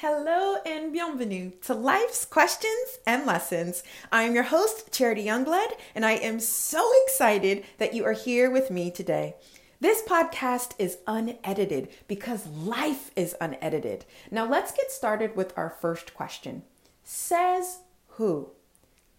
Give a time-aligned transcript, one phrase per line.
[0.00, 3.82] Hello and bienvenue to Life's Questions and Lessons.
[4.12, 8.50] I am your host, Charity Youngblood, and I am so excited that you are here
[8.50, 9.36] with me today.
[9.80, 14.04] This podcast is unedited because life is unedited.
[14.30, 16.64] Now, let's get started with our first question
[17.02, 17.78] Says
[18.08, 18.50] who?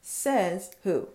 [0.04, 1.07] Says who?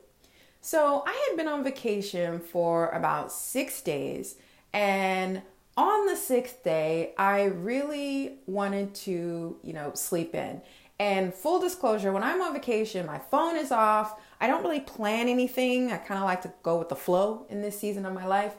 [0.60, 4.34] So, I had been on vacation for about six days
[4.72, 5.42] and
[5.76, 10.60] on the sixth day, I really wanted to, you know, sleep in.
[10.98, 14.20] And full disclosure, when I'm on vacation, my phone is off.
[14.40, 15.90] I don't really plan anything.
[15.90, 18.54] I kind of like to go with the flow in this season of my life.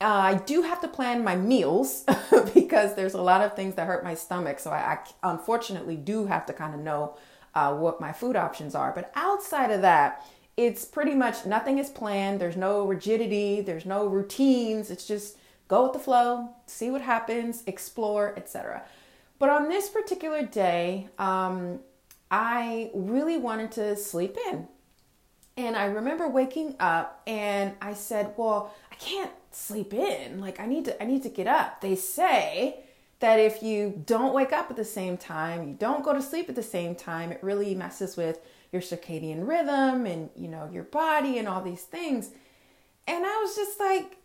[0.00, 2.04] Uh, I do have to plan my meals
[2.54, 4.58] because there's a lot of things that hurt my stomach.
[4.58, 7.16] So I, I unfortunately do have to kind of know
[7.54, 8.92] uh, what my food options are.
[8.92, 10.24] But outside of that,
[10.56, 12.40] it's pretty much nothing is planned.
[12.40, 14.90] There's no rigidity, there's no routines.
[14.90, 18.82] It's just go with the flow, see what happens, explore, etc.
[19.38, 21.80] But on this particular day, um,
[22.30, 24.68] I really wanted to sleep in.
[25.56, 30.40] And I remember waking up and I said, "Well, I can't sleep in.
[30.40, 32.80] Like I need to I need to get up." They say
[33.20, 36.48] that if you don't wake up at the same time, you don't go to sleep
[36.48, 38.40] at the same time, it really messes with
[38.72, 42.30] your circadian rhythm and, you know, your body and all these things.
[43.06, 44.18] And I was just like,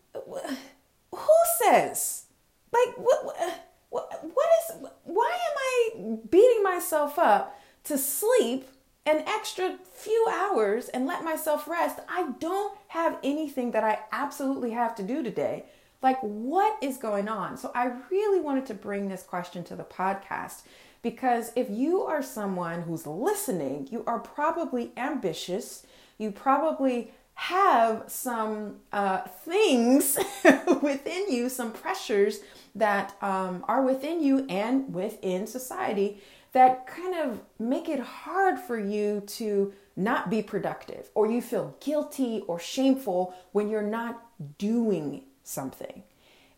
[1.13, 2.25] who says?
[2.71, 3.51] Like what, uh,
[3.89, 8.67] what what is why am I beating myself up to sleep
[9.05, 11.99] an extra few hours and let myself rest?
[12.07, 15.65] I don't have anything that I absolutely have to do today.
[16.01, 17.57] Like what is going on?
[17.57, 20.61] So I really wanted to bring this question to the podcast
[21.01, 25.85] because if you are someone who's listening, you are probably ambitious.
[26.17, 30.15] You probably have some uh, things
[30.83, 32.41] within you, some pressures
[32.75, 38.77] that um, are within you and within society that kind of make it hard for
[38.77, 44.23] you to not be productive, or you feel guilty or shameful when you're not
[44.59, 46.03] doing something.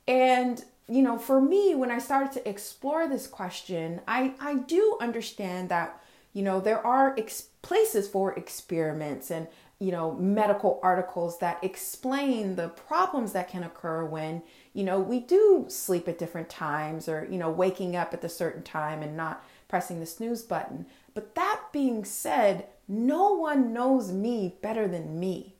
[0.05, 4.97] And you know, for me, when I started to explore this question, I, I do
[4.99, 5.97] understand that,
[6.33, 9.47] you know, there are ex- places for experiments and
[9.79, 14.41] you know medical articles that explain the problems that can occur when
[14.73, 18.29] you know we do sleep at different times or you know waking up at the
[18.29, 20.85] certain time and not pressing the snooze button.
[21.13, 25.52] But that being said no one knows me better than me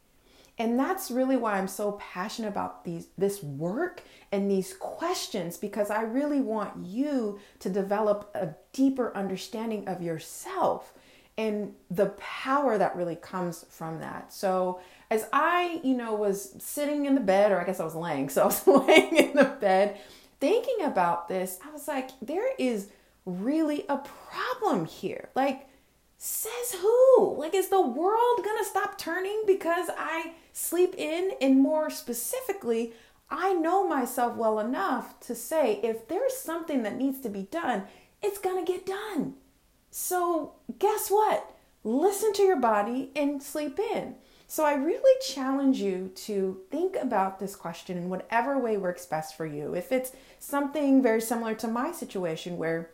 [0.57, 5.89] and that's really why I'm so passionate about these this work and these questions because
[5.89, 10.93] I really want you to develop a deeper understanding of yourself
[11.37, 14.31] and the power that really comes from that.
[14.31, 17.95] So as I, you know, was sitting in the bed, or I guess I was
[17.95, 19.99] laying, so I was laying in the bed
[20.43, 22.89] thinking about this, I was like, there is
[23.25, 25.29] really a problem here.
[25.35, 25.69] Like,
[26.23, 27.35] says who?
[27.37, 31.31] Like, is the world gonna stop turning because I sleep in?
[31.41, 32.93] And more specifically,
[33.29, 37.83] I know myself well enough to say if there's something that needs to be done,
[38.21, 39.33] it's gonna get done.
[39.91, 41.57] So, guess what?
[41.83, 44.15] Listen to your body and sleep in.
[44.47, 49.35] So, I really challenge you to think about this question in whatever way works best
[49.35, 49.73] for you.
[49.73, 52.91] If it's something very similar to my situation where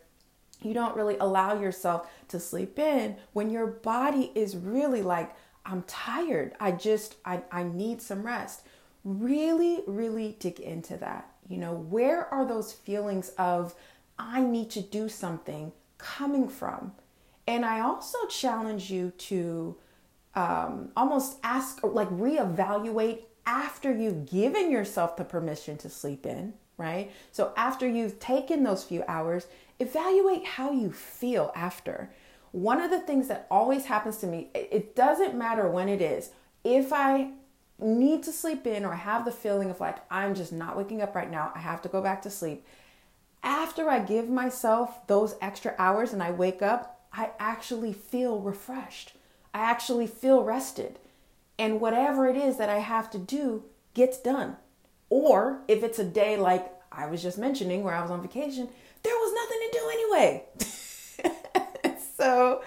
[0.62, 5.34] you don't really allow yourself to sleep in when your body is really like,
[5.64, 6.54] I'm tired.
[6.60, 8.66] I just, I, I need some rest.
[9.04, 11.30] Really, really dig into that.
[11.48, 13.74] You know, where are those feelings of,
[14.18, 16.92] I need to do something coming from?
[17.46, 19.76] And I also challenge you to
[20.34, 27.12] um, almost ask like reevaluate after you've given yourself the permission to sleep in, right?
[27.30, 29.46] So after you've taken those few hours,
[29.78, 32.10] evaluate how you feel after.
[32.52, 36.30] One of the things that always happens to me, it doesn't matter when it is,
[36.64, 37.30] if I
[37.78, 41.14] need to sleep in or have the feeling of like, I'm just not waking up
[41.14, 42.64] right now, I have to go back to sleep
[43.42, 49.12] after I give myself those extra hours and I wake up, I actually feel refreshed.
[49.54, 50.98] I actually feel rested.
[51.58, 54.56] And whatever it is that I have to do gets done.
[55.10, 58.66] Or if it's a day like I was just mentioning where I was on vacation,
[59.02, 60.44] there was nothing to do anyway.
[62.16, 62.62] so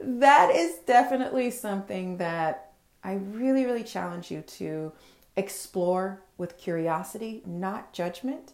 [0.00, 2.72] that is definitely something that
[3.02, 4.92] I really, really challenge you to
[5.36, 8.52] explore with curiosity, not judgment.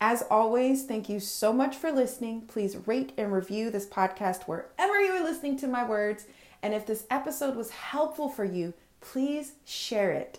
[0.00, 2.42] As always, thank you so much for listening.
[2.42, 6.26] Please rate and review this podcast wherever you are listening to my words.
[6.62, 10.38] And if this episode was helpful for you, please share it.